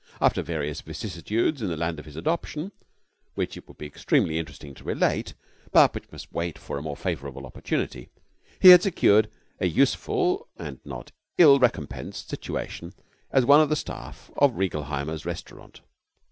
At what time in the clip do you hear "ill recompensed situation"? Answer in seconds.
11.37-12.95